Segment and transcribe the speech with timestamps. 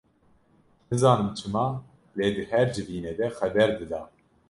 [0.91, 1.65] Nizanim çima
[2.17, 4.01] lê di her civînê de xeber dida.